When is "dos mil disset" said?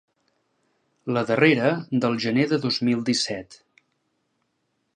2.65-3.59